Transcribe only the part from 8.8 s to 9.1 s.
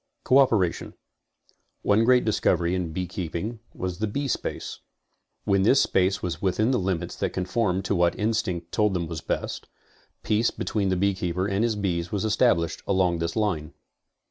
them